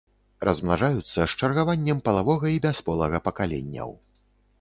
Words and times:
Размнажаюцца 0.47 1.17
з 1.17 1.33
чаргаваннем 1.43 1.99
палавога 2.07 2.47
і 2.53 2.57
бясполага 2.65 3.17
пакаленняў. 3.27 3.93